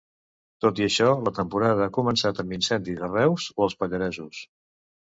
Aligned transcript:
Tot 0.63 0.79
i 0.81 0.85
això, 0.85 1.09
la 1.27 1.33
temporada 1.41 1.85
ha 1.87 1.95
començat 1.99 2.43
amb 2.47 2.57
incendis 2.59 3.07
a 3.11 3.13
Reus 3.15 3.49
o 3.55 3.71
els 3.71 3.81
Pallaresos. 3.83 4.45